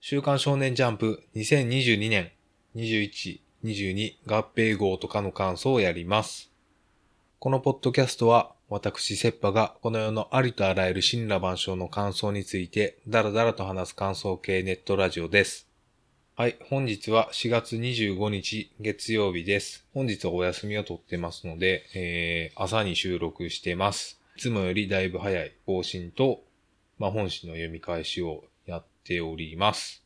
[0.00, 2.30] 週刊少年ジャンプ2022年
[2.76, 6.52] 21、22合併号とかの感想をやります。
[7.40, 15.68] このポッドキャストは私セッパがこの世のありとあらゆる神羅万象の感想についてダラダラと話す感想系ネットラジオです。
[16.36, 19.84] はい、本日は4月25日月曜日です。
[19.92, 24.20] 本日はお休みを取ってますので、えー、朝に収録してます。
[24.36, 26.44] いつもよりだいぶ早い更新と、
[26.98, 28.44] まあ、本誌の読み返しを
[29.08, 30.04] やっております。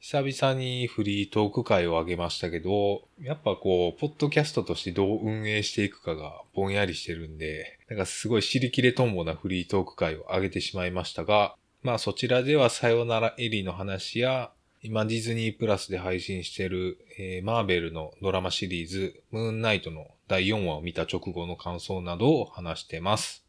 [0.00, 14.50] 久々にフリートーク会を上げましたけど、やっぱこう、ポッドキャストとしてどう運営していくかがぼんやりしてるんで、なんかすごい尻切れトンボなフリートーク会を上げてしまいましたが、まあそちらではさよならエリーの話や、
[14.82, 23.44] 今ディズニープラスで配信してる、えーマーベルのドラマシリーズ、ムーンナイトの第4話を見た直後の感想などを話してます。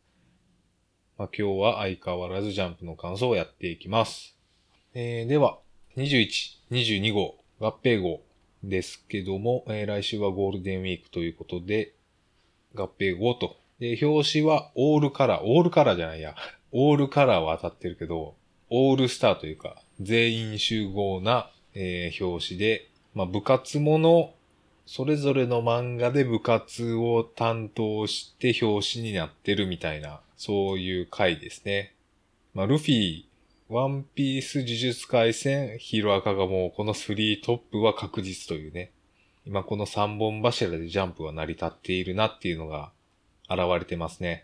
[1.17, 4.30] まあ、今日は相変わらずジャンプの感想をやっていきます。
[4.93, 5.57] えーでは、
[5.95, 6.27] 21、
[6.69, 8.19] 22号、合併号
[8.61, 11.93] ですけども、えー来週はゴールデンウィークということで、
[12.75, 13.55] 合併号と。
[13.79, 16.35] で、表紙はオールカラー、オールカラーじゃないや、
[16.73, 18.35] オールカラーは当たってるけど、
[18.69, 24.33] オールスターというか、全員集合な、えー表紙で、まあ、部活もの、
[24.85, 31.95] それぞれの漫画で部活を担当して表紙になってるみたいな、そういう回ですね。
[32.53, 33.30] まあ、ルフィ、
[33.71, 38.91] ワンピース、呪術回戦、ヒーローアカがもうこの3トップは確実というね。
[39.45, 42.91] 今この3本柱でジャンプは成り立っているなっていうのが
[43.49, 44.43] 現れてますね。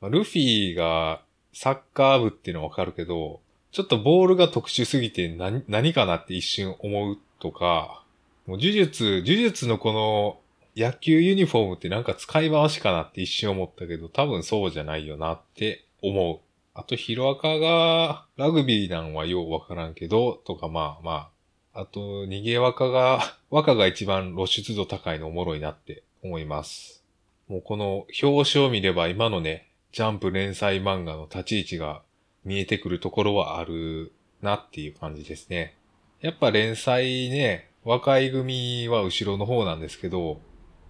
[0.00, 3.40] ルフィがサッカー部っていうのはわかるけど、
[3.72, 8.04] ちょっとボールが特殊すぎて何何かなって一瞬思うとか、
[8.46, 10.38] もう呪術、呪術のこの
[10.76, 16.45] 野球ユニフォームってなんか使い回しかなって一瞬思ったけど、多分そうじゃないよなって思う。
[16.78, 21.30] あと、ヒロアカがラグビーなんはようわからんけど、とかまあま
[21.72, 21.80] あ。
[21.80, 27.02] あと、逃げ若が、 若が一番露出度高いのおもろいなって思います。
[27.48, 32.02] もうこの表紙を見れば今のね、ジャンプ連載漫画の立ち位置が
[32.44, 34.12] 見えてくるところはある
[34.42, 35.76] なっていう感じですね。
[36.20, 40.42] やっぱ連載ね、若い組は後ろの方なんですけど、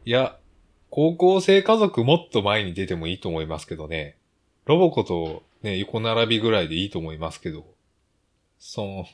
[0.04, 0.36] いや、
[0.90, 4.16] 高校生家族もっと前に出てもいいと思いますけどね。
[4.64, 7.66] ロボコとね、横並びぐらいでいいと思いますけど、
[8.58, 9.06] その、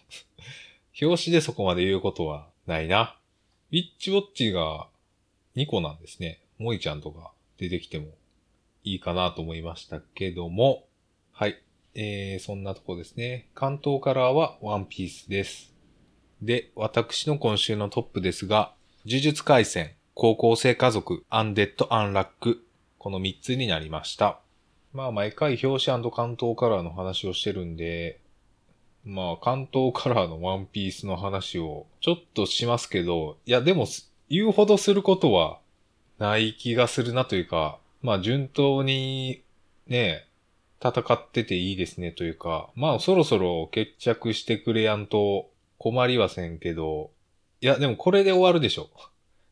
[1.00, 3.18] 表紙でそこまで言うことはないな。
[3.70, 4.88] ウィッチウォッチが
[5.56, 6.40] 2個なんですね。
[6.58, 8.08] モイちゃんとか出てきても
[8.84, 10.86] いいかなと思いましたけども、
[11.32, 11.62] はい。
[11.94, 13.48] えー、そんなとこですね。
[13.54, 15.74] 関東カラーはワンピースです。
[16.40, 18.74] で、私の今週のトップですが、
[19.06, 22.66] 呪術回戦、高校生家族、アンデッド・アンラック、
[22.98, 24.41] この3つになりました。
[24.92, 28.20] まあ、毎回表紙関東カラーの話をしてるんで、
[29.04, 33.86] まあ、関東カラーのワンピースの話をちょっとしますけど、いや、でも、
[34.28, 35.58] 言うほどすることは
[36.18, 39.42] ない気がするなというか、まあ、順当に
[39.86, 40.26] ね、
[40.82, 45.48] 戦ってていいですねというか、まあ、そろそろ決着してくれやんと
[45.78, 47.10] 困りはせんけど、
[47.60, 48.90] いや、でもこれで終わるでしょ。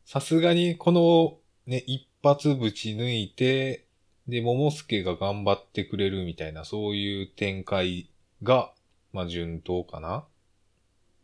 [0.05, 3.85] さすがにこのね、一発ぶち抜いて、
[4.31, 8.09] で、桃助が頑張ってくれるみたいな、そういう展開
[8.43, 8.73] が、
[9.13, 10.25] まあ、順当かな。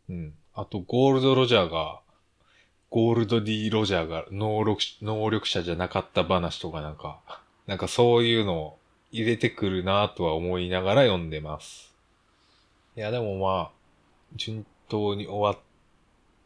[0.09, 0.33] うん。
[0.53, 2.01] あと、ゴールド・ロジャーが、
[2.89, 7.19] ゴールド・ディ・ロジャーが能力能力者じゃなかった話とかなんか、
[7.65, 8.79] なんかそういうのを
[9.11, 11.93] 入れてくるなとは思いながら読んでます。
[12.95, 13.71] いや、でもまあ、
[14.35, 15.65] 順当に終わっ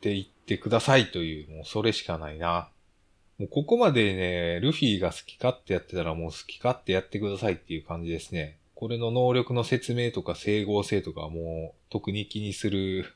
[0.02, 2.70] ていってくださいという、もうそれしかないな。
[3.42, 8.60] もうここまでね、ルフィが好き勝手やってたらもう好き勝手やってくださいっていう感じですね。
[8.76, 13.12] これの能力の説明とか整合性とかはもう特に気にする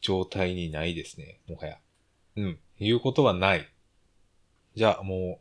[0.00, 1.40] 状態にないですね。
[1.48, 1.78] もはや。
[2.36, 2.58] うん。
[2.78, 3.68] 言うことはない。
[4.76, 5.40] じゃあも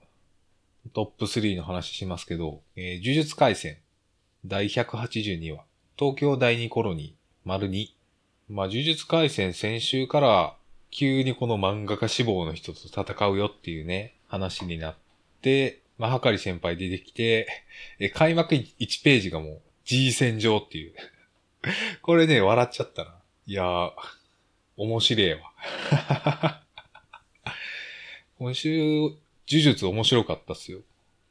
[0.88, 3.78] うトップ3の話しますけど、えー呪術回戦
[4.44, 5.64] 第182話
[5.96, 7.90] 東京第2コロニー丸2
[8.50, 10.56] まあ、呪術回戦先週から
[10.92, 14.96] 急にこの漫画家志望の人と戦うよっていうね、話になっ
[15.42, 17.48] て、まあ、はかり先輩出てきて、
[18.00, 20.94] え、開幕1ページがもう G 戦場っていう。
[22.02, 23.16] これね、笑っちゃったな。
[23.46, 23.92] いやー、
[24.78, 26.62] 面白いわ。
[28.40, 29.16] 今週、呪
[29.48, 30.80] 術面白かったっすよ。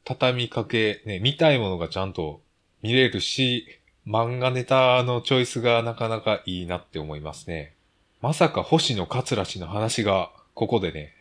[0.05, 2.41] 畳みかけ、ね、見たいものがちゃんと
[2.81, 3.67] 見れるし、
[4.07, 7.75] 漫画ネタのチョイスがなかなかいいなって思いますね。
[8.21, 11.12] まさか星野桂氏の話がここでね、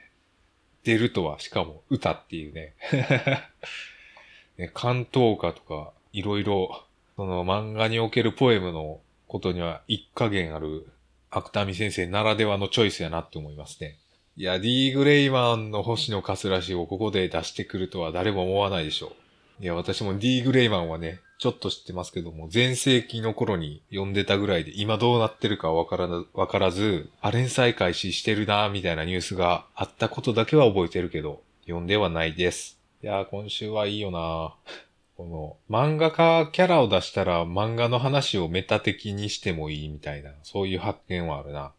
[0.84, 2.75] 出るとは、しかも歌っていうね。
[4.58, 6.84] ね関東歌とか、いろいろ、
[7.17, 10.87] その漫画におけるポエムのことには一加減ある
[11.31, 13.99] 芥見先生ならではのチョイスやなって思いますね。
[14.37, 19.14] いや、D グレイマンの星野桂氏をここで出してくるとは誰も思わないでしょ
[19.61, 19.62] う。
[19.62, 32.78] いや、私も D グレイマンはね、ちょっと知ってますけども、前世紀の頃に読んでたぐらいで、今どうなってるかわからず、わからず、あ、連載開始してるな、みたいなニュースがあったことだけは覚えてるけど、読んではないです。
[33.02, 34.54] いやー、今週はいいよな
[35.18, 41.72] この、漫画家キャラを出したら漫画の話をメタ的にしてもいいみたいな、そういう発見はあるな。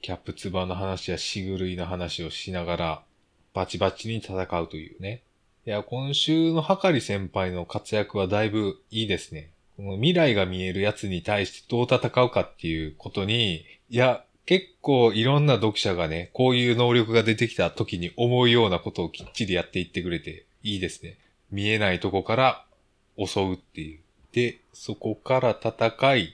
[0.00, 3.02] キャップツバの話やシグルイの話をしながら、
[3.52, 5.24] バチバチに戦うというね。
[5.68, 9.50] いや、今週のはかり先輩の活躍はだいぶいいですね。
[9.76, 21.18] この未来が見えるやつに対してどう戦うかっていうことに、いや、結構いろんな読者がね、こういう能力が出てきた時に思うようなことをきっちりやっていってくれていいですね。
[21.50, 22.64] 見えないとこから
[23.18, 24.00] 襲うっていう。
[24.32, 26.32] で、そこから戦い、い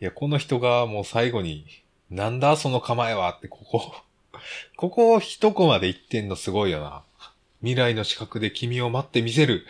[0.00, 1.66] や、この人がもう最後に
[2.08, 3.92] なんだその構えはって、ここ
[4.76, 7.02] ここ一コマで言ってんのすごいよな。
[7.62, 9.64] 未来の視覚で君を待ってみせる。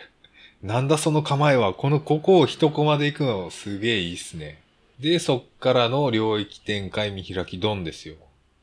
[0.63, 4.59] なんだその構えは、このここを一コマで行くのすげえいいっすね。
[4.99, 8.15] で、そっからの領域展開見開きドンですよ。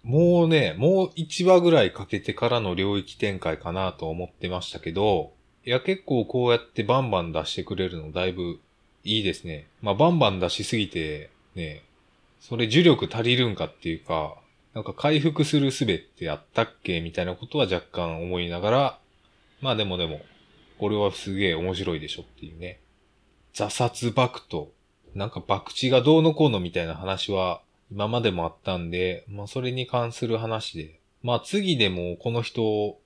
[0.03, 5.33] もうね、もう1話ぐらいかけてからの領域展開かなと思ってましたけど、
[5.65, 8.59] いや結構こうやってバンバン出してくれるのだいぶ
[9.05, 9.67] いいですね。
[9.83, 11.83] まあバンバン出しすぎて、ね、
[12.41, 14.37] それ呪力足りるんかっていうか、
[14.75, 18.99] なんか回復する術ってあったっけみたいなことは若干思いながら、
[19.61, 20.21] まあでもでも、
[20.79, 22.81] これはすげえ面白いでしょっていうね。
[23.55, 24.73] 挫殺爆と、
[25.15, 33.01] なんか爆地がどうのこうのみたいな話は今までもあったんで、まあそれに関する話で、まあ次でもこの人を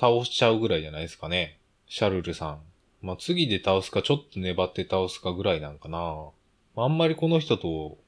[0.00, 1.58] 倒しちゃうぐらいじゃないですかね。
[1.86, 2.60] シャルルさん。
[3.02, 6.28] まあ次で倒すかちょっと粘って倒すかぐらいなんかな。
[6.76, 7.98] あんまりこの人と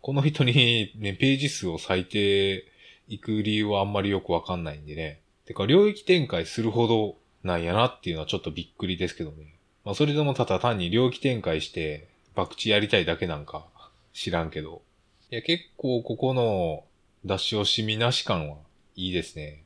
[0.00, 2.66] この人にね、ページ数を割いて
[3.08, 5.20] いく理由はあんまりよくわかんないんでね。
[5.48, 9.54] てか、領域展開するほどなんやなっていうのはちょっとびっくりですけどね。
[9.82, 12.06] まあ、それでもただ単に領域展開して、
[12.36, 13.66] 博打やりたいだけなんか
[14.12, 14.82] 知らんけど。
[15.30, 16.84] いや、結構ここの
[17.24, 18.58] 出し惜しみなし感は
[18.94, 19.64] いいですね。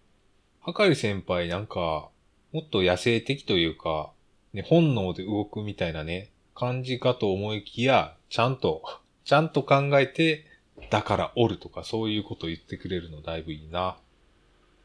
[0.61, 2.08] はかり先輩なんか、
[2.52, 4.12] もっと野生的というか、
[4.52, 8.84] ね、本能で動くみたいなね、感じかと思いきや、ちゃんと
[9.26, 10.46] ちゃんと考えて、
[10.90, 13.96] だからおるとかそういうこと言ってくれるのだいぶいいな。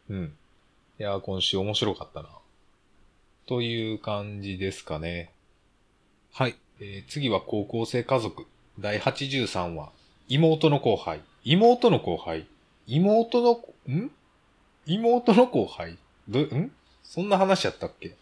[0.09, 0.37] うん。
[0.99, 2.29] いや、今週面白かったな。
[3.45, 5.31] という感じですかね。
[6.33, 6.55] はい。
[6.79, 8.47] えー、次は高校生家族。
[8.79, 9.91] 第83話。
[10.27, 11.21] 妹の後輩。
[11.43, 12.47] 妹の後輩？
[12.87, 14.09] 妹の、ん？
[14.87, 15.99] 妹の後輩？
[16.27, 16.71] ど、ん？
[17.03, 18.15] そんな話やったっけ？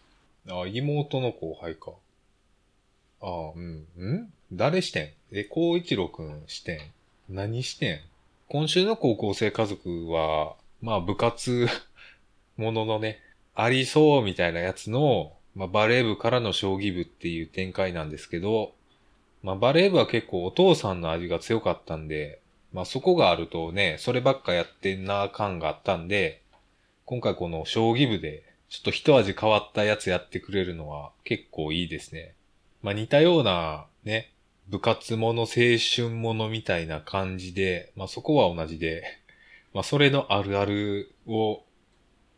[0.46, 1.92] あ、妹の後輩か。
[3.22, 3.86] ああ、うん。
[3.98, 4.32] ん？
[4.52, 6.78] 誰視点え、孝一郎くん視点
[7.30, 8.00] 何視点
[8.48, 11.66] 今週の高校生家族は、まあ部活
[12.56, 13.20] もののね、
[13.54, 18.72] ありそうみたいなやつの、まあバレー部からの将棋部っていう展開なんですけど、
[19.42, 22.40] まあバレー部は結構お父さんの味が強かったんで、
[22.72, 26.42] まあそこがあるとね、そればっかやってんな感があったんで、
[27.04, 32.34] 今回この将棋部でちょっと一味変わったやつやってくれるのは結構いいですね。
[32.82, 34.32] まあ似たようなね、
[34.68, 39.04] 部活もの、青春ものみたいな感じで、まあそこは同じで、
[39.72, 41.62] まあそれのあるあるを、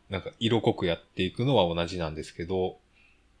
[0.09, 2.77] なんか色濃くやっていくのは同じなんですけど、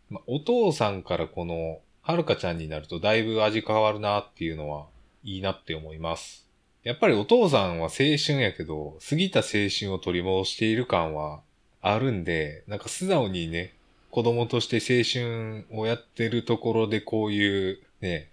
[0.09, 4.87] まあお父さんからこの、はるかちゃんになるとだいぶ味変わるなっていうのは
[5.23, 6.47] いいなって思います。
[6.83, 11.41] やっぱりお父さんは青春やけど、過ぎた青春を取り戻している感は
[11.81, 13.73] あるんで、なんか素直にね、
[14.11, 18.29] 子供として青春をやってるところでこういうね、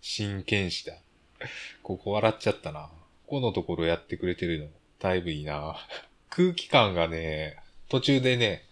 [0.00, 0.94] 真剣士だ。
[1.82, 2.90] ここ笑っちゃったな。
[3.26, 4.66] ここのところやってくれてるの、
[4.98, 5.76] だいぶいいな。
[6.30, 7.58] 空気感がね、
[7.90, 8.62] 途中でね、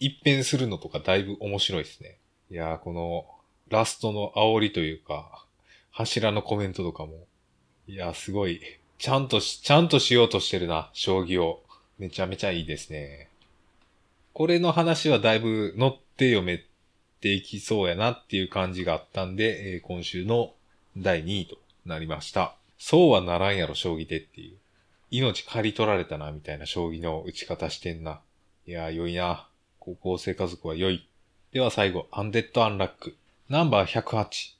[0.00, 2.16] 一変するのとかだいぶ面白いですね。
[2.50, 3.26] いやー、この
[3.68, 5.44] ラストの煽りというか、
[5.90, 7.26] 柱のコメントとかも、
[7.86, 8.60] いやー、すごい、
[8.98, 11.62] ちゃんとし、ちゃんとしようとしてるな、将棋を。
[11.98, 13.28] めちゃめちゃいいですね。
[14.32, 16.64] これの話はだいぶ乗って読め
[17.20, 20.54] ていきそうやなっていう感じがあったんで、えー、今週の
[20.96, 22.56] 第2位となりました。
[22.78, 24.56] そうはならんやろ、将棋でっていう。
[25.10, 28.20] 命刈り取られたな、みたいな将棋の打ち方してんな。
[28.66, 29.46] いやー、良いな。
[29.78, 31.06] 高校生家族は良い。
[31.52, 33.14] では最後、アンデッド・アンラック。
[33.50, 34.54] ナンバー108。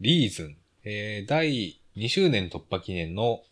[0.00, 0.56] リーズン。
[0.84, 3.42] えー、第2周年突破記念の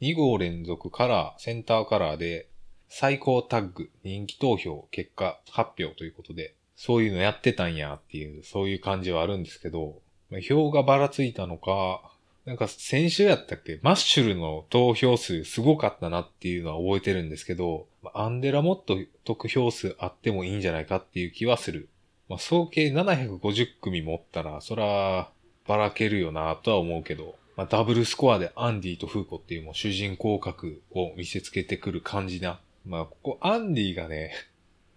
[0.00, 2.48] 2号連続カラー、センターカラーで
[2.88, 10.02] 最高タッグ、人気投票、結果発表ということで、そういうのやってたんやっていう、そういう感じはあるんですけど、
[10.40, 12.11] 票がばらついたのか、
[12.44, 13.78] なんか先週やったっけ？
[13.82, 21.88] マッシュルの投票数すごかったなっていうのは覚えてるんですけど、アンデラもっと得票数あってもいいんじゃないかっていう気はする。
[22.28, 25.30] まあ、総計750組持ったら、そら、
[25.68, 32.58] ばらけるよなとは思うけど、まあ、ダブルスコアでアンディとフーコっていうもう主人公格を見せつけてくる感じな。
[32.86, 34.32] まあ、ここアンディがね、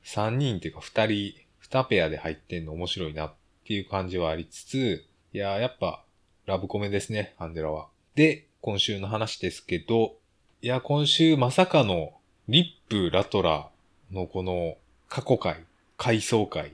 [0.05, 1.35] 3人っていうか2人、
[1.69, 3.33] 2ペアで入ってんの面白いなっ
[3.67, 6.04] ていう感じはありつつ、いややっぱ
[6.45, 7.87] ラブコメですね、アンデラは。
[8.13, 10.13] で、今週の話ですけど、
[10.61, 12.13] いや、今週まさかの
[12.47, 13.69] リップ・ラトラ
[14.11, 14.77] のこの
[15.09, 15.63] 過去回、
[15.97, 16.73] 回想会。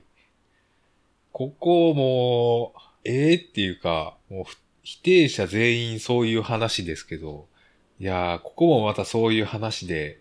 [1.32, 2.74] ここも、
[3.04, 4.44] ええー、っていうか、もう
[4.82, 7.46] 否定者全員そういう話ですけど、
[7.98, 10.18] いやー、ここもまたそういう話で、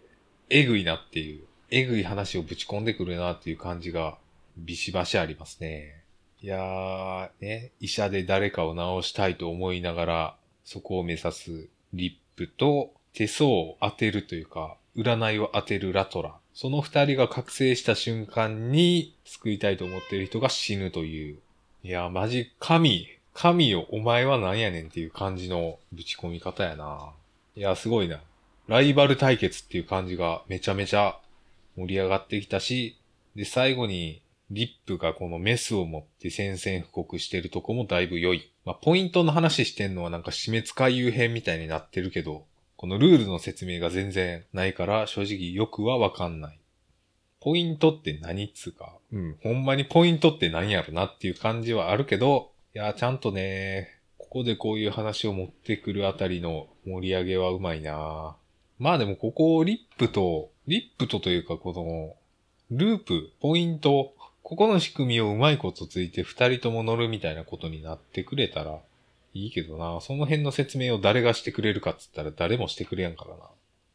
[0.49, 4.17] えぐいなっていう、えぐい話をぶち込んでくるなっていう感じが、
[4.55, 6.00] ビシバシありますね。
[6.43, 16.33] いやー、ね、医者で誰かを治したいと思いながら、そこを目指すリップと手相を当てるというか、占いを当てるラトラ。
[16.53, 21.37] その二人が覚醒した瞬間に救いたいと思っている人が死ぬという。
[21.83, 27.11] いやー、マジ神、神よ、お前は何やねんっていう感じのぶち込み方やな。
[27.55, 28.19] いやー、すごいな。
[28.67, 31.19] ライバル対決っていう感じがめちゃめちゃ
[31.75, 32.97] 盛り上がってきたし、
[33.35, 34.21] で、最後に
[34.51, 38.51] リップがこのメスを持って宣戦布告してるとこもだいぶ良い。
[38.65, 46.59] まあ、ポイントの話してんのはなんか死滅回遊編みたいになってるけど、このルールの説明が全然ないから正直よくはわかんない。
[47.39, 58.35] ポイントって何っつうか、うん、ほんまにポイントって何やろなっていう感じはあるけど、いや、ちゃんとね、ここでこういう話を持ってくるあたりの盛り上げはうまいな
[58.79, 62.15] まあでもここリップと、リップとというかこの、
[62.77, 64.13] ループ、ポイント、
[64.51, 68.79] ここの仕組みをうまいことついて二人とも乗るみたいなことになってくれたら
[69.33, 70.01] いいけどな。
[70.01, 73.45] その辺の説明を誰がしてくれるかっつったら誰もしてくれやんからな。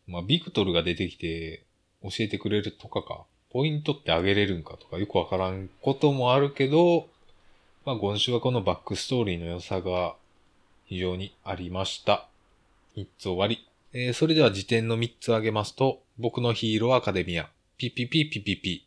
[0.07, 1.63] まあ、ビクトルが出てきて
[2.03, 3.25] 教えてくれるとかか。
[3.53, 7.07] ポイントってあげれるんかとかよくわからんこともあるけど、
[7.85, 10.15] まあ、今週はこのバックストーリーの良さが
[10.87, 12.29] 非常にありました。
[12.97, 13.69] 3つ終わり。
[13.93, 18.87] えー、それでは辞典の3つ挙げますと、僕のヒーローアカデミア、ピピピピピピ、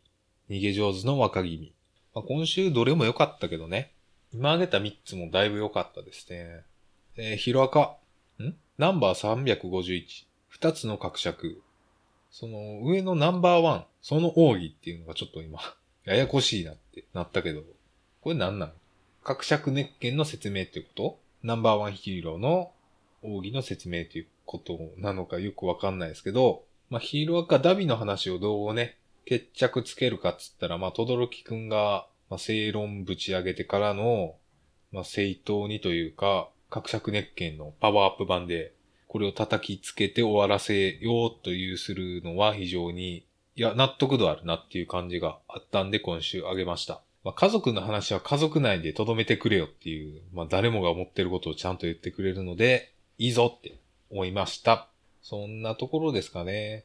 [0.50, 1.72] 逃げ上手の若君。
[2.12, 3.92] まあ、今週どれも良かったけどね。
[4.34, 6.64] 今挙げた3つもだいぶ良かったですね。
[7.16, 7.96] えー、ヒロアカ。
[8.42, 8.56] ん？
[8.76, 10.26] ナンバー351。
[10.58, 11.62] 2つの格尺。
[12.32, 15.60] その上のナンバーワン、その奥義っていうのがちょっと今、
[16.04, 17.62] ややこしいなってなったけど、
[18.20, 18.72] これ何なの？
[19.22, 21.18] 格尺熱剣の説明ってこと？
[21.44, 22.72] ナンバーワンヒーローの
[23.22, 34.34] 奥義の説明っていうことなのかよくわかんないですけど、まあ、ヒーローアカダビの話をどうね、決着つけるかっつったら、まあ、とどろきくんが、まあ、正論ぶち上げてからの、
[34.92, 38.72] まあ、正当にというか、格尺熱剣のパワーアップ版で、
[39.08, 43.24] これを叩きつけて終わらせようというするのは非常に、
[43.56, 47.02] いや、納得度あるなっていう感じがあったんで今週あげました。
[47.24, 53.78] まあ、家族の話は家族内で留めてくれよっていう、まあ、誰もが思ってることをちゃんと言ってくれるので、いいぞって
[54.10, 54.88] 思いました。
[55.22, 56.84] そんなところですかね。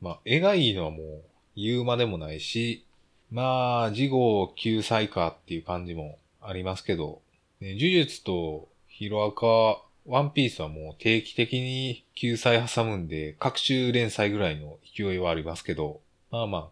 [0.00, 1.22] まあ、絵がいいのはもう、
[1.56, 2.84] 言うまでもないし、
[3.30, 7.20] まあ、事後救済かっていう感じもありますけど、
[7.60, 16.68] ね、呪術とヒロアカ、ワンピースはもう定期的に救済挟むんで、各週連載ぐらいの勢いはありますけど、まあまあ、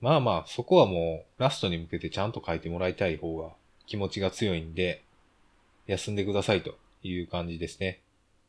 [0.00, 3.50] まあまあ、そこはもうラストに向けてちゃんと書いてもらいたい方が
[3.86, 5.02] 気持ちが強いんで、
[5.86, 8.00] 休んでくださいという感じですね。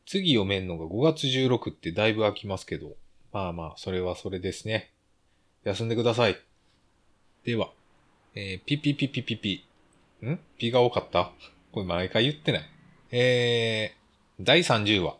[0.04, 2.92] 次読めんのが5月16ってだいぶ空きますけど、
[3.32, 4.90] まあまあ、それはそれですね。
[5.66, 6.36] 休んでください。
[7.44, 7.70] では、
[8.36, 9.64] えー、ピピピピピピ。
[10.24, 10.38] ん？
[10.58, 11.32] ピが多かった？
[11.72, 12.62] これ毎回言ってない。
[13.10, 15.16] えー、第30話。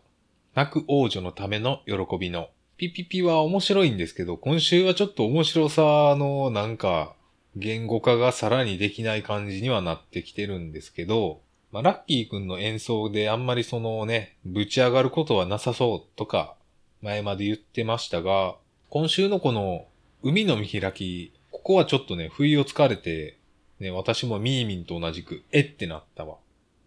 [0.55, 2.47] 泣く王女のための喜びの。
[2.77, 7.13] ピピピは面白いんですけど、今週はちょっと面白さのなんか、
[7.57, 11.41] 言語化がさらにできない感じにはなってきてるんですけど、
[11.73, 16.55] まあ、ラッキーくんの演奏であんまりそのね、ぶち上がることはなさそうとか、
[17.01, 18.55] 前まで言ってましたが、
[18.89, 19.85] 今週のこの
[20.23, 23.37] 海の見開き、ここはちょっとね、不意をつかれて、
[23.79, 26.37] ね、私もミーミンと同じく、えってなったわ。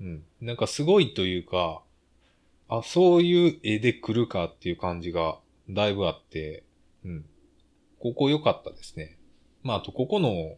[0.00, 0.22] うん。
[0.40, 1.82] なんかすごいというか、
[2.68, 6.64] あ、そういう絵で来るかっていう感じがだいぶあって、
[7.04, 7.25] うん。
[7.99, 9.16] ここ良かったですね。
[9.62, 10.56] まあ、あとここの、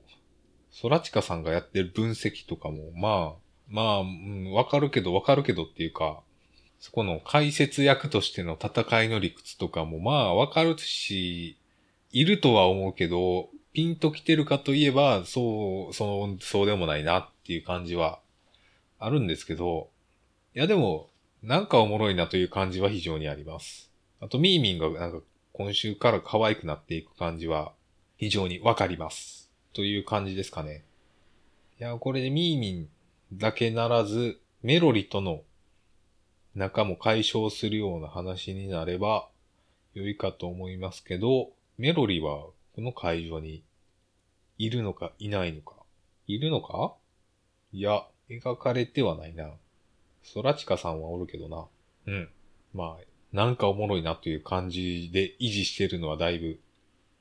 [0.71, 6.21] ソラチカさんがやってる分析とかも、まあ、まあ、うん、わかるけどわかるけどっていうか、
[6.83, 11.57] そこの解説役としての戦いの理屈とかもまあわかるし、
[12.13, 18.21] いるとは思うけど、ピンと来てるかといえば、そう、そう、そうでもないなっていう感じは
[18.99, 19.89] あるんですけど、
[20.55, 21.09] いやでも、
[21.43, 23.91] なんかおもろいなという感じは非常にあります。
[24.21, 25.21] あと、ミーミンがなんか
[25.53, 27.73] 今週から可愛くなっていく感じは
[28.19, 29.51] 非常にわかります。
[29.73, 30.85] という感じですかね。
[31.81, 32.89] いや、これでミーミン
[33.33, 35.43] だけならず、メロリとの
[36.55, 39.29] 仲も解消するような話になれば
[39.95, 43.63] 良いかと思いますけど、メロリはこの会場に
[44.59, 45.75] いるのかいないのか。
[46.27, 46.95] いるのか？
[47.73, 49.51] いや、描かれてはないな。
[50.23, 51.67] ソラチカさんはおるけどな。
[52.07, 52.29] うん。
[52.75, 56.61] まあ、なんかおもろいなという感じで維持してるのはだいぶ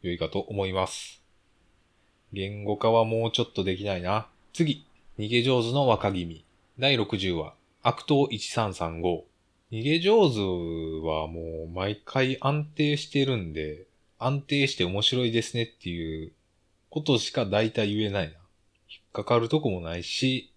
[0.01, 1.22] 良いかと思います。
[2.34, 4.27] 言語化はもうちょっとできないな。
[4.53, 4.86] 次。
[5.17, 6.43] 逃げ上手の若君。
[6.77, 7.53] 第60話。
[7.84, 9.24] 悪党1335。
[9.72, 10.39] 逃げ上手
[11.08, 13.86] はもう毎回安定してるんで、
[14.24, 16.32] 安定して面白いですねっていう
[16.90, 18.34] ことしか大体言えないな。
[18.90, 20.51] 引っかかるとこもないし、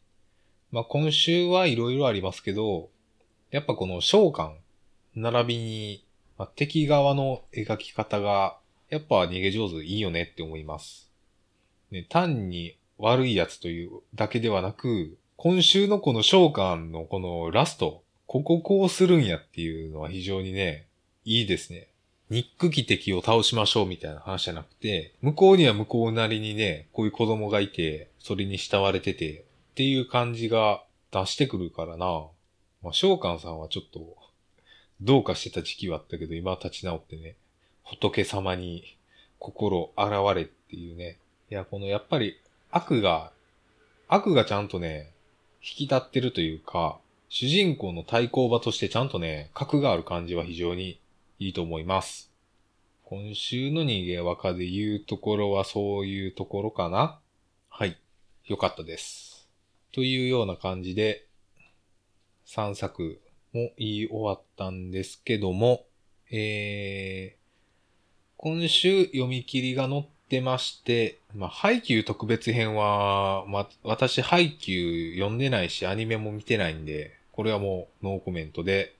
[0.70, 2.90] まあ今週はいろいろありますけど、
[3.50, 4.52] やっぱこの召喚、
[5.14, 6.04] 並びに、
[6.36, 8.58] まあ、敵側の描き方が、
[8.90, 11.08] やっぱ逃げ上手いいよねって思います。
[11.92, 20.88] ね、単に悪いやつというだけではなく、今週のこの召喚のこのラスト、こここうするんやっていうのは非常にね、
[21.24, 21.88] いいですね。
[22.30, 32.26] ニック機敵を倒しましょうみたいな話じゃなくて、向こうには向こうなりにね、こういう子供がいて、それに慕われてて、っていう感じが出してくるからな。
[32.82, 34.16] まあ、召喚さんはちょっと、
[35.00, 37.36] どうかしてた時期はあったけど、今は立ち直ってね、
[37.82, 38.96] 仏様に
[39.38, 41.18] 心現れっていうね。
[41.50, 42.40] いや、このやっぱり
[42.70, 43.32] 悪が、
[44.08, 45.12] 悪がちゃんとね、
[45.60, 50.98] 引き立ってるというか、主人公の対抗馬としてちゃんとね、格がある感じは非常に
[51.44, 52.32] いいと思います。
[53.04, 57.20] 今週の逃げ若で言うところはそういうところかな
[57.68, 57.98] はい。
[58.46, 59.46] よかったです。
[59.92, 61.26] というような感じで、
[62.46, 63.20] 3作
[63.52, 65.84] も言い終わったんですけども、
[66.30, 67.38] えー、
[68.38, 78.96] 今週読み切りが載ってまして、まあ、ハイキュー特別編は、まあ、私ハイキュー読んでないし、アニメも見てないんで、これはもうノーコメントで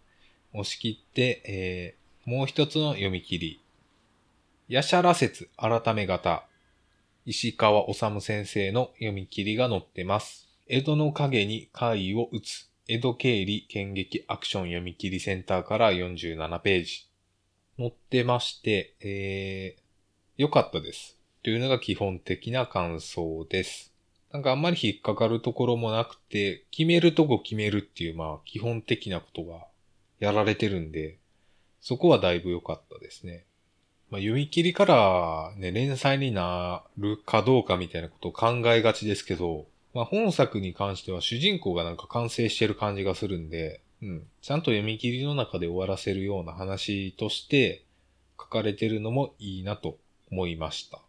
[0.52, 3.60] 押し切って、えー、もう一つの読み切り。
[4.68, 6.46] ヤシャラ説改め型。
[7.26, 10.48] 石川治先生の読み切りが載ってます。
[10.66, 12.70] 江戸の影に怪異を打つ。
[12.88, 17.06] 江戸経理剣劇アクション読み切りセンターから47ページ。
[17.76, 19.82] 載ってまして、えー、
[20.38, 21.18] 良かったです。
[21.42, 23.92] というのが基本的な感想です。
[24.32, 29.66] なんかあんまり引っかかるところもなくて、決めるとこ決めるっていう、まあ基本的なことが
[30.20, 31.18] やられてるんで、
[31.85, 33.44] そこはだいぶ良かったですね。
[34.09, 44.27] まあ読み切りからね、連載になるかどうかみたいなことを考えがちですけど、まあ本作に関しては主人公がなんか完成してる感じがするんで、うん。
[44.40, 47.85] ちゃんと読み切りの中で終わらせるような話として
[48.40, 49.99] 書かれてるのもいいなと
[50.33, 51.03] 思いました。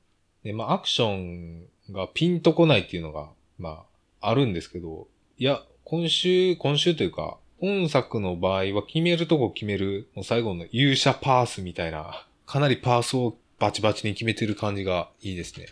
[0.44, 3.86] で、まあアクションがピンとこないっていうのが、ま
[4.20, 5.08] ああるんですけど、
[5.38, 15.68] いや、今週、今週というか、本作の場合は決めるとこ決める、もう最後の勇者パースみたいな、かなりパースをバチバチに決めてる感じがいいですね。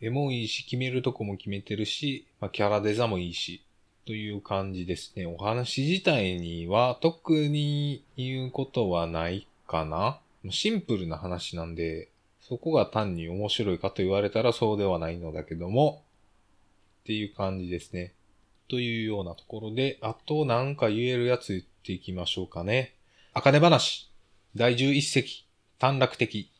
[0.00, 3.62] 絵もいいし、決めるとこも決めてるし、まあ、キャラデザもいいし、
[4.06, 5.26] という感じですね。
[5.26, 10.20] お話自体には特に言うことはないかな。
[10.50, 12.08] シンプルな話なんで、
[12.40, 16.04] そこが単に面白いかと言われたらそうではないのだけども、
[17.02, 18.12] っていう感じですね。
[18.68, 22.94] というようなところで、あとなんか言えるやつ言っていきましょうかね。
[23.32, 24.10] あかね話。
[24.54, 25.46] 第11席。
[25.78, 26.50] 短絡的。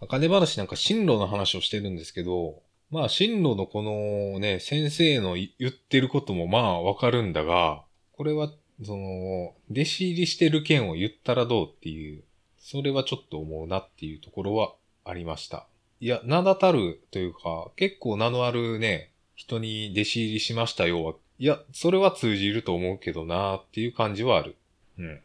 [0.00, 8.50] あかね話なんか進路の話をしてるんですけど、まあ進路のこのね、先生の言ってることもまあわかるんだが、これは
[8.82, 12.24] その、弟子入りしてる件を言ったらどうっていう、
[12.58, 14.74] それはちょっと思うなっていうところは
[15.04, 15.66] ありました。
[16.00, 21.14] いや、名だたるというか、結構名のあるね、人に弟子入りしましたよは、
[21.44, 24.56] いや、それは通じると思うけどなっていう感じはある。
[24.98, 25.20] うん。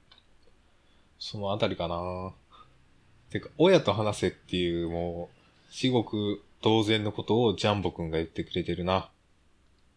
[1.17, 2.33] そのあたりかな
[3.29, 9.09] てか、親と話せっていう、もう、至極当然のことをジャンボくんが言ってくれてるな。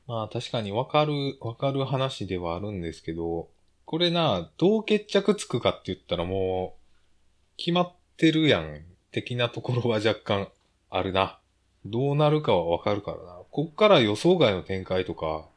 [0.06, 3.48] まあ確かにわかる、わかる話ではあるんですけど、
[3.84, 10.48] これな、どう決着つくかって言ったらもう、決まってるやん、的なところは若干
[10.88, 11.40] あるな。
[11.84, 13.40] どうなるかはわかるからな。
[13.50, 15.50] こっから予想外の展開とか、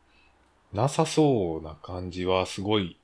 [0.75, 2.97] なさそうな感じはすごい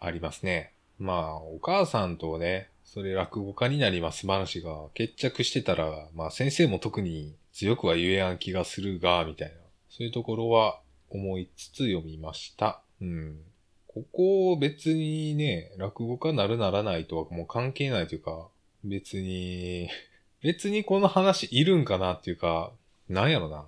[0.00, 0.72] ありますね。
[0.98, 9.54] まあ、お母さんとね、それ落語家になります話が決着してたら、まあ先生も特に強くは言えやん気がするが、みたいな。
[9.88, 10.80] そういうところは
[11.10, 12.80] 思いつつ読みました。
[13.00, 13.38] うん。
[13.86, 18.48] ここ別にね、落語家なるならないとはもう関係ないというか、
[18.82, 19.88] 別に、
[20.42, 22.72] 別にこの話いるんかなっていうか、
[23.08, 23.64] なんやろな。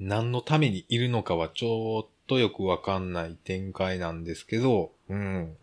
[0.00, 5.56] 何のためにいるのかはちょっとよくわかんない展開なんですけど、うん。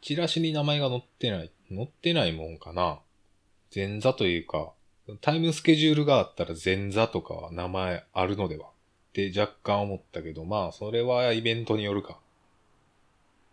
[0.00, 2.98] チラシに名前が載ってない、載ってないもんかな。
[3.74, 4.72] 前座というか、
[5.20, 8.70] タイムスケジュールがあったら前座とかは名前あるのではっ
[9.12, 12.18] て若干思ったけど、まあそれはイベントによるか。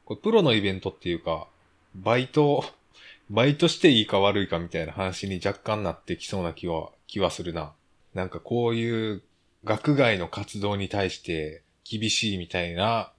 [0.05, 1.47] これプロのイベントっていうか、
[1.95, 2.63] バイト、
[3.29, 7.73] バイトしていいか悪いかみたいな話に若干なってきそうな気は、気はするな。
[8.13, 9.23] なんかこういう
[9.63, 13.11] 学外の活動に対して厳しいみたいな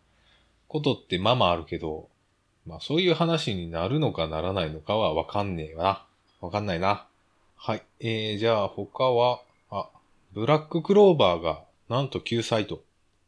[0.69, 2.09] ことってままあるけど、
[2.67, 6.07] まあそういう話になるのかならないのかはわかんねえな。
[6.41, 7.07] わかんないな。
[7.57, 7.83] はい。
[8.01, 9.89] えー、じゃあ他は、あ、
[10.33, 12.83] ブラッククローバーがなんと救済と。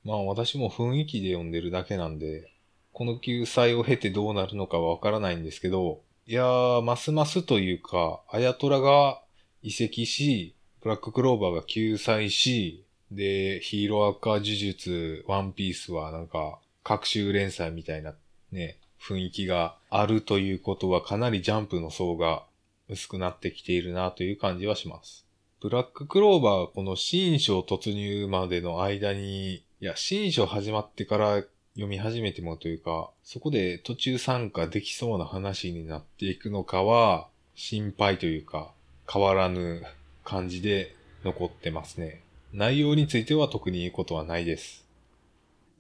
[0.04, 2.50] まあ私も雰囲気で読んでるだけなんで、
[2.92, 9.20] この救済を経てどうなるのかはわからないんですけど、いやー、ますますというか、あやとらが
[9.62, 18.14] 移籍し、ブラッククローバーが救済し、で、ヒーローアカ呪術、ワンピースはなんか、各週連載みたいな
[18.52, 22.44] ね、雰囲気があるということはかなりジャンプの層が
[22.88, 25.26] 薄くなってきているなという感じはします。
[25.60, 31.42] ブラッククローバーはこの新章突入までの間に、いや、新章始まってから
[31.74, 38.72] 読み始めてもというか、そこで途中参加できそうな話になっていくのかは、心配というか、
[39.10, 39.82] 変わらぬ
[40.24, 42.23] 感じで残ってますね。
[42.56, 44.84] 内容については特に言うことはないです。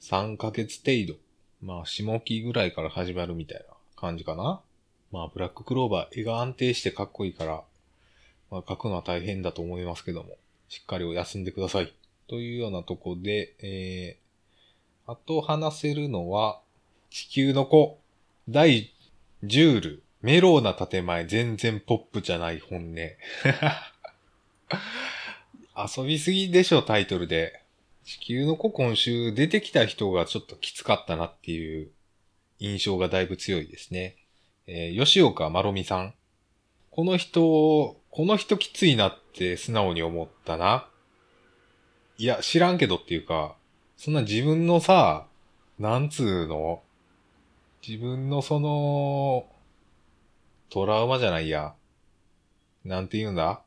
[0.00, 1.20] 3ヶ月程度。
[1.62, 4.60] まあ、下期ぐらいから始まるみたいな感じかな。
[5.12, 7.62] まあ、ブラッククローバー、絵が安定してかっこいいから、
[8.50, 10.36] まあ、書くのは大変だと思いますけども、
[10.68, 11.94] しっかりお休んでください。
[12.26, 16.58] というようなとこで、えー、あと話せるのは、
[17.08, 18.00] 地球の子、
[18.48, 18.90] 第
[19.44, 22.96] 10ル、メローな建前、全然ポップじゃない本音。
[25.76, 27.60] 遊びすぎでしょ、タイトルで。
[28.04, 31.90] 地球の子今週出てきた人がちょっときつかったなっていう
[32.60, 34.16] 印象がだいぶ強いですね。
[34.68, 36.14] えー、吉岡まろみさん。
[36.92, 40.88] この人、この人きついなって素直に思ったな。
[42.18, 43.56] いや、知らんけどっていうか、
[43.96, 45.26] そんな自分のさ、
[45.80, 46.84] なんつうの
[47.86, 49.48] 自分のその、
[50.70, 51.74] トラウマじゃないや。
[52.84, 53.63] なんて言うんだ？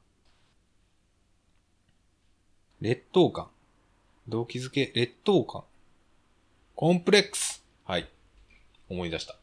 [2.79, 3.47] 劣等感。
[4.27, 5.63] 動機づけ、劣等感。
[6.75, 7.63] コンプレックス。
[7.85, 8.07] はい。
[8.89, 9.35] 思い出した。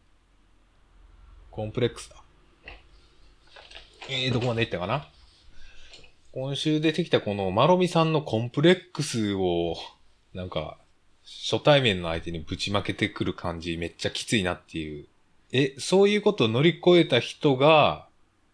[1.51, 2.17] コンプレックスだ。
[4.09, 5.09] えー、どこまで行ったかな？
[6.33, 9.77] 今週出てきたこのマロミさんのコンプレックスを、
[10.33, 10.79] なんか、
[11.25, 15.07] 初対面の相手にぶちまけてくる感じめっちゃきついなっていう。
[15.53, 18.07] え、そういうことを乗り越えた人が、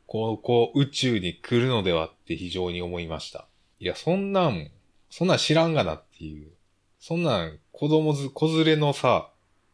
[0.06, 3.46] こうこう宇宙に来るのではって非常に思いました。
[3.80, 4.70] いや、そんなん、
[5.08, 6.48] そんなん知らんがなっていう。
[7.00, 9.30] そんなん子供ず、子連れのさ、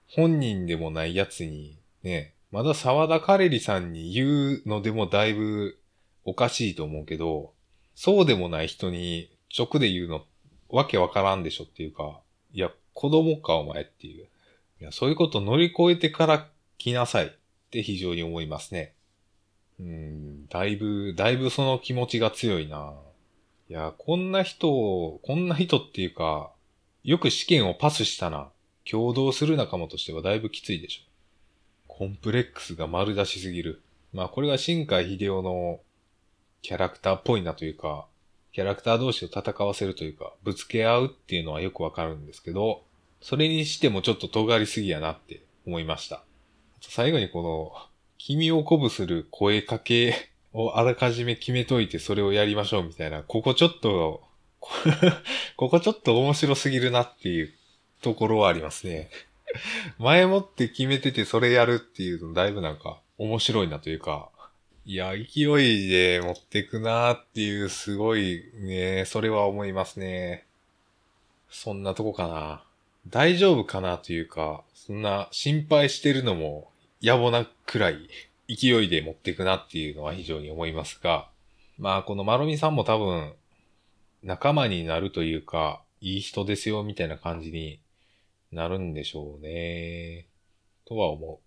[0.09, 5.77] 本人でもないやつに、ね、まだ沢田カレリさんに言うのでもだいぶ
[6.25, 7.53] おかしいと思うけど、
[7.97, 10.25] そうでもない人に直で言うの
[10.69, 12.21] わけわからんでしょっていうか、
[12.53, 14.27] いや、子供かお前っていう。
[14.81, 17.31] いや、そういうこと乗り越えてから来なさいっ
[17.71, 18.92] て非常に思いますね。
[19.81, 22.95] うん、だいぶ、だいぶその気持ちが強いな。
[23.69, 26.53] いや、こんな人を、こんな人っていうか、
[27.03, 28.49] よく試験をパスしたな。
[28.89, 31.03] 共同する仲間としてはだいぶきついでしょ。
[31.89, 33.83] コンプレックスが丸出しすぎる。
[34.13, 35.81] まあこれが新海秀夫の
[36.63, 38.07] キャラクターっぽいなというか、
[38.53, 42.85] キャラクター同士を戦わせるというか、ぶつけ合うっていうのはよくわかるんですけど、
[43.21, 46.23] それにしてもちょっと尖りすぎやなって思いました。
[46.81, 47.73] 最後にこの、
[48.19, 54.23] 君を鼓舞する声かけをあらかじめ決めといてそれをやりましょうみたいな、ここちょっと、
[55.57, 57.53] ここちょっと面白すぎるなっていう
[58.01, 59.11] ところはありますね。
[59.99, 64.31] 前もって決めててそれやるっていうのだいぶなんか面白いなというか、
[64.87, 70.47] いや、勢いで持ってくなーっていう、すごいね、それは思いますね。
[71.51, 72.64] そんなとこかな。
[73.09, 76.71] 大丈夫かなというか、そんな心配してるのも
[77.03, 78.09] 野暮なくらい
[78.49, 81.29] 勢いで持っていくなっていうのは非常に思いますが、
[81.79, 83.35] まあこのマロミさんも多分
[84.23, 87.81] 仲間になるというか、いい人ですよみたいな感じに
[88.53, 90.27] なるんでしょうね。
[90.85, 91.41] とは思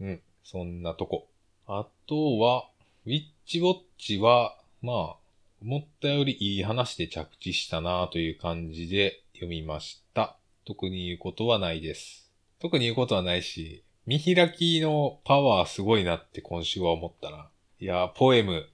[0.00, 0.04] う。
[0.04, 1.28] うん、そんなとこ。
[1.66, 2.68] あとは、
[3.06, 5.16] ウィッチウォッチは、まあ、
[5.62, 10.36] 思ったよりいい話で着地したなという感じで読みました。
[10.64, 12.30] 特に言うことはないです。
[12.60, 17.48] 特に言うことはないし、見開きのパワーすごいなって今週は思ったな。
[17.78, 18.66] いやー、ポエム。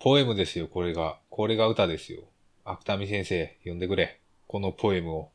[0.00, 1.18] ポエムですよ、これが。
[1.30, 2.22] これが歌ですよ。
[2.64, 4.20] 芥見先生、読んでくれ。
[4.48, 5.30] このポエムを。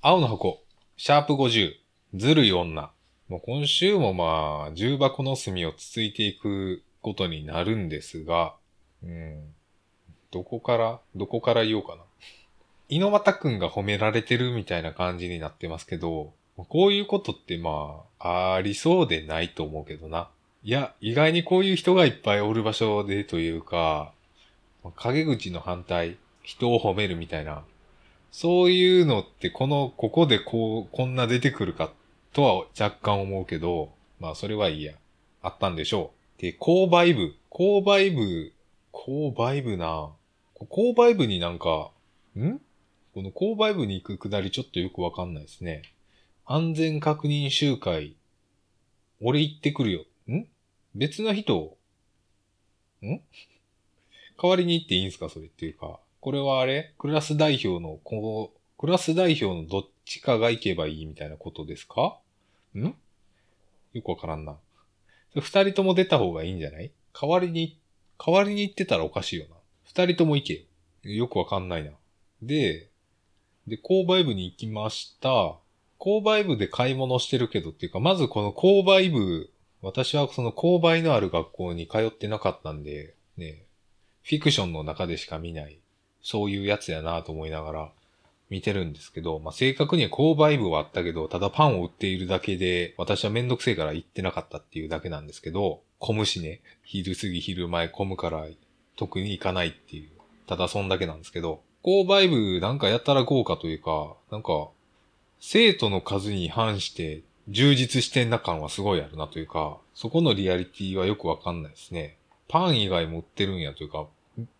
[0.00, 0.62] 青の箱、
[0.96, 1.72] シャープ50、
[2.14, 2.92] ずるい女。
[3.28, 8.54] もう今週もまあ、重箱の隅をつついていくことになるんですが、
[9.02, 9.54] うん。
[10.30, 12.02] どこから、どこから言おうかな。
[12.88, 20.28] 井ノ端くんが褒められてるみたいな感じになってますけど、こういうことってまあ、ありそうでないと思うけどな。
[20.62, 24.12] いや、意外にこういう人がいっぱいおる場所でというか、
[24.96, 27.62] 陰口の反対、人を褒めるみたいな、
[28.30, 31.92] そういうのってこの、ここでこう、こんな出てくるか
[32.32, 34.94] とは若干思うけど、まあそれはいいや。
[35.40, 36.42] あったんでしょう。
[36.42, 37.34] で、購買部。
[37.50, 38.52] 購買部、
[38.92, 40.10] 購買部な。
[40.54, 41.90] 購買部になんか、
[42.36, 42.58] ん？
[43.14, 45.82] この購買部に行くくだりちょっとよくわかんないですね。
[46.50, 48.16] 安全確認集会。
[49.20, 50.06] 俺行ってくるよ。
[50.34, 50.46] ん？
[50.94, 51.76] 別の人
[53.02, 53.20] ん？
[54.42, 56.00] 代わりに行っていいんすかそれっていうか。
[56.20, 56.94] これはあれ？
[56.96, 62.18] クラス代表の、こう、クラス代表のどっちかが行けばいいみたいなことですか？
[62.74, 62.94] ん？
[63.92, 64.56] よくわからんな。
[65.34, 66.90] 二人とも出た方がいいんじゃない？
[67.12, 67.78] 代わりに、
[68.18, 69.56] 代わりに行ってたらおかしいよな。
[69.84, 70.66] 二人とも行け。
[71.10, 71.90] よくわかんないな。
[72.40, 72.88] で、
[73.66, 75.58] で、購買部に行きました。
[75.98, 79.50] 購買部で買い物してるけどっていうか、まずこの購買部、
[79.82, 83.64] 私はその購買のある学校に通ってなかったんで、ね、
[84.22, 85.78] フィクションの中でしか見ない、
[86.22, 87.92] そういうやつやなと思いながら
[88.50, 98.46] 見てるんですけど、まあ、正確には購買部はあったけど、ただパンを売っているだけで、私はめんどくせえから行ってなかったっていうだけなんですけど、混むしね、昼過ぎ昼前混むから
[98.96, 100.10] 特に行かないっていう、
[100.46, 104.68] ただそんだけなんですけど、購買部なんかやったら豪華というか、なんか、
[105.40, 112.18] 生徒の数に反して充実してんな感はすごいあるなというか、そこのリアリティはよくわかんないですね。
[112.46, 114.06] パン以外も売ってるんやというか、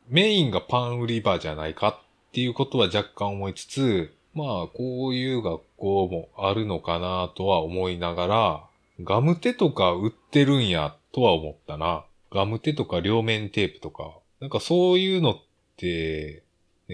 [0.09, 8.64] メインがパン売り場じゃないかっていうことは若干思いつつ、まあ、こういう学校もあるのかなとは思いながら、
[9.01, 12.05] ガムテとか売ってるんやとは思ったな。
[12.31, 14.19] ガムテとか両面テープとか。
[14.41, 15.37] なんかそういうのっ
[15.77, 16.43] て、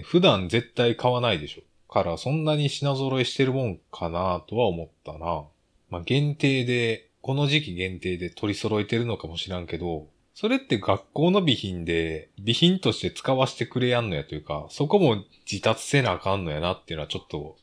[0.03, 1.61] 普段絶対買わないでしょ。
[1.95, 5.45] からそんなに品揃えしてるもんかなとは思ったな。
[5.89, 17.55] まあ、限定で、この時期限定で取り揃えてるのかもしらんけど、それって学校の備品で、備品として使わせてくれやんのやというか、そこも自達せなあかんのやなっていうのはちょっと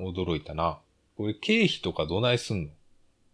[0.00, 0.78] 驚いたな。
[1.18, 2.70] これ経費とかどないすんの？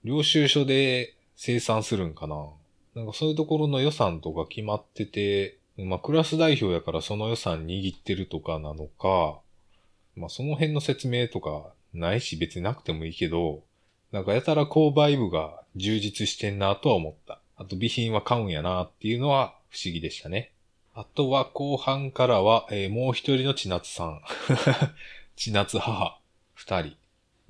[0.03, 2.49] 領収書で生産するんかな？
[2.97, 9.39] なんかそういうところの予算とか決まってて、まあ、クラス代表やからその予算握ってるとかなのか、
[10.17, 13.63] まあ、その辺の説明とかないし別になくてもいいけど、
[14.13, 17.41] なんかやたら購買部が充実してんなとは思った。
[17.57, 20.53] あと備品は買うんやなっていうのは不思議でしたね。
[20.95, 24.21] あとは後半からは、えー、もう一人の千夏さん。
[25.35, 26.21] 千夏母
[26.55, 26.97] 二人。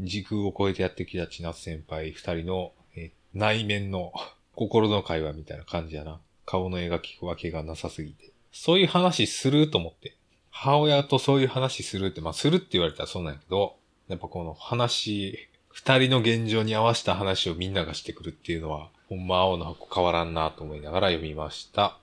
[0.00, 4.12] 時空を超えてやってきた千夏先輩二人の、えー、内面の
[4.54, 6.20] 心の会話みたいな感じやな。
[6.46, 8.32] 顔の描き分けがなさすぎて。
[8.52, 10.16] そういう話すると思って。
[10.56, 13.74] 母親とそういう話するって、まあするって言われたらそうなんやけど、
[14.08, 21.98] やっぱこの話、二人の現状に合わせた話をみんながしてくるっていうのは、ほんま青の箱変わらんなと思いながら読みました。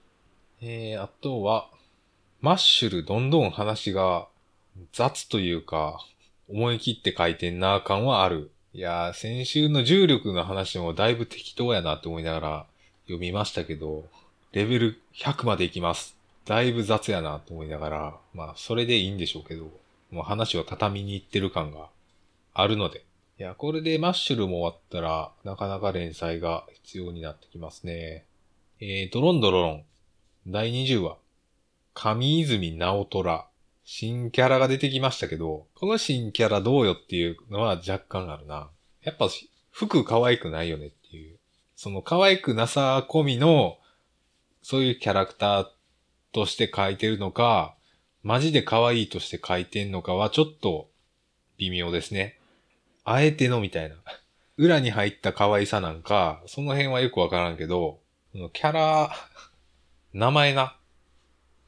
[0.61, 1.69] えー、あとは、
[2.41, 4.27] マッシュルどんどん話が
[4.91, 6.05] 雑というか、
[6.49, 8.51] 思い切って書いてんな感はある。
[8.73, 12.65] いやー、先週の重力の話もだいぶ適当やなって思いながら
[13.05, 14.05] 読みましたけど、
[14.51, 16.20] レベル100まで行きます。
[16.45, 19.71] だいぶ雑やなと思いながら、まあ、それでいいんでしょうけど、
[20.09, 21.89] もう話は畳に行ってる感が
[22.53, 23.05] あるので。
[23.39, 28.25] いや、これでマッシュルも終わったら、なかなか連載が必要になってきますね。
[28.79, 29.83] えー、ドロンドロロン。
[30.47, 31.17] 第20話。
[31.93, 33.47] 上泉直虎。
[33.83, 38.69] 新キャラが出てきましたけど、この新キャラどうよっていうのは若干あるな。
[39.03, 39.27] やっぱ
[39.71, 41.37] 服可愛くないよねっていう。
[41.75, 43.77] その可愛くなさ込みの
[44.61, 45.67] そういうキャラクター
[46.31, 47.75] として書いてるのか、
[48.23, 50.89] マジで可愛いとして書いてんのかはちょっと
[51.57, 52.39] 微妙ですね。
[53.03, 53.95] あえてのみたいな。
[54.57, 57.99] 裏に入った可愛さなんか、その辺はよくわからんけど、
[58.53, 59.11] キャラ、
[60.13, 60.77] 名前な。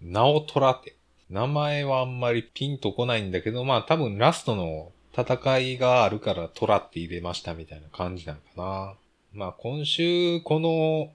[0.01, 0.95] ナオトラって。
[1.29, 8.93] 名前はあんまりピンとこないんだけど、まあ多分ラストの戦いがあるからトラって入れましたみたいな感じなんかな。
[9.33, 11.11] まあ今週この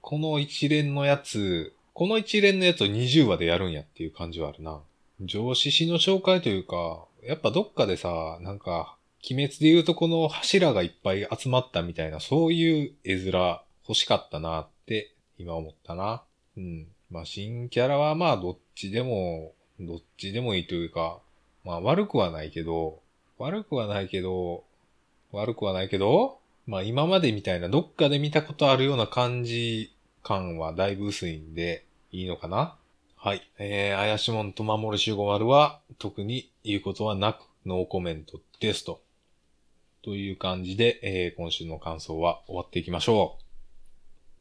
[0.00, 4.78] この一連のやつ、この一連のやつを20話でやるんやっていう感じはあるな。
[5.20, 8.94] 上司誌の紹介というか、やっぱどっかでさ、なんか、
[9.28, 13.58] 鬼滅で言うとこの柱がいっぱい集まったみたいな、そういう絵面
[13.88, 16.22] 欲しかったなって今思ったな。
[16.56, 16.86] うん。
[17.10, 21.18] まあ新キャラはまあどっちでも、どっちでもいいというか、
[21.64, 23.00] まあ悪くはないけど、
[23.38, 24.62] 悪くはないけど、
[25.32, 32.76] 悪くはないけど、まあ今までみたいなどっかで見たことあるような感じ感はだいぶ薄いんでいいのかな？
[33.16, 33.42] はい。
[33.58, 39.00] えー、怪しもんと守る守護丸は特に言うことはなくノーコメントですと。
[40.02, 43.38] という感じで、えー、今週の感想は終わっていきましょ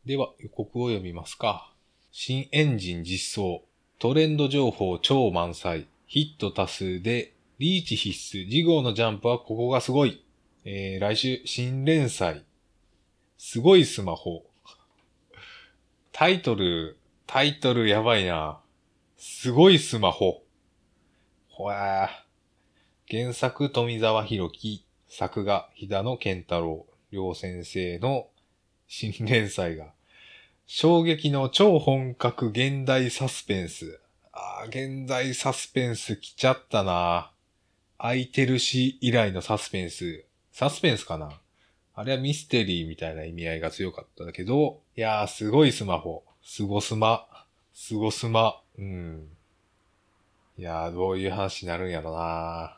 [0.06, 0.08] う。
[0.08, 1.74] では予告を読みますか。
[2.12, 3.64] 新エンジン実装、
[4.00, 10.24] トレンド情報超満載、ヒット多数でリーチ必須、次号のジャンプはここがすごい。
[10.64, 12.44] えー、来週、新連載。
[13.38, 14.46] すごいスマホ。
[16.12, 16.97] タイトル、
[17.28, 18.62] タイトルやばいな。
[19.18, 20.44] すごいスマホ。
[21.50, 23.20] ほわー。
[23.22, 28.28] 原作富澤弘樹、作画日田野健太郎、両先生の
[28.88, 29.88] 新連載が、
[30.68, 34.00] 衝撃の超本格現代サスペンス。
[34.32, 37.34] あー、現代サスペンス来ちゃったな。
[37.98, 40.24] 空いてるし以来のサスペンス。
[40.54, 41.42] サスペンスかな
[41.94, 46.24] あれはミステリーみたいな意味合いが強かったんだけど、いやー、すごいスマホ。
[46.50, 47.28] すごスマ。
[47.74, 48.62] すごスマ。
[48.80, 49.28] うん。
[50.58, 52.78] いやー、どういう話になるんやろな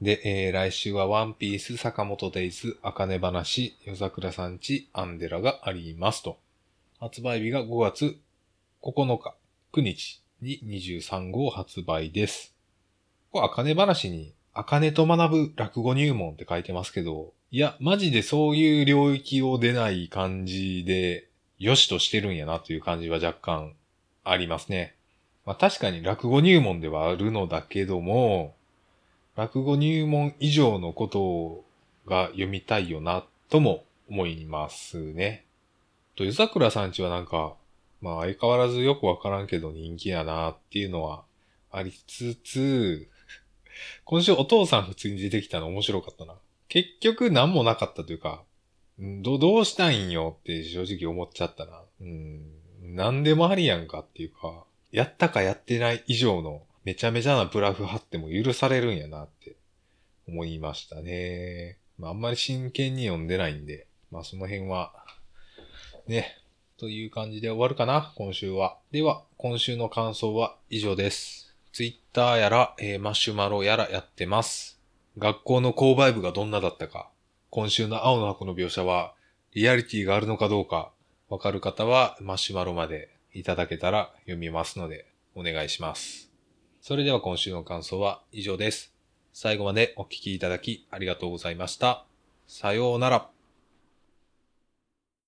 [0.00, 6.38] で、えー、来週はワンピース、坂本デイズ、あかね話、夜桜さんち、アンデラがありますと。
[7.00, 8.16] 発売日が5月
[8.80, 9.34] 9日、
[9.72, 12.54] 9日に23号発売です。
[13.32, 21.26] これ、あかね話に、あかねと学ぶ落語入門って書いてますけど、いや、マジでそういう領域を出ない感じで、
[21.58, 23.74] よしとしてるんやなという感じは若干
[24.24, 24.94] ありますね。
[25.44, 28.54] まあ確かに落語入門ではあるのだけども、
[29.36, 31.64] 落語入門以上のこと
[32.10, 35.44] が読みたいよなとも思いますね。
[36.16, 37.54] と、湯桜さんちはなんか、
[38.00, 41.24] まあ相変わらずよくわからんけど人気やなっていうのは
[41.70, 43.08] ありつつ、
[44.04, 46.34] 今週お父さん普通に出てきたの面白かったな。
[46.68, 48.42] 結局何もなかったというか、
[48.98, 51.82] ど、どうしたいんよって正直思っちゃったな。
[52.00, 52.42] うん。
[52.82, 59.56] 何でもありやんかっていうか、やったかやってない以上のめちゃめちゃなブラフ貼っても許されるんやなって
[60.28, 61.78] 思いましたね。
[61.98, 64.92] まああんまり真剣に読んでないんで、まあその辺は、
[66.06, 66.38] ね、
[66.78, 68.78] という感じで終わるかな、今週は。
[68.92, 71.54] では、今週の感想は以上です。
[71.72, 74.78] ツイッターやら、えー、マシュマロやらやってます。
[75.18, 77.10] 学校の購買部がどんなだったか、
[77.50, 79.14] 今週の青の箱の描写は、
[79.52, 80.92] リアリティがあるのかどうか、
[81.28, 86.30] わかる方はマシュマロまでいただけたら読みますので、お願いします。
[86.80, 88.94] それでは今週の感想は以上です。
[89.32, 92.04] 最後までお聴きいただきありがとうございました。
[92.46, 93.35] さようなら。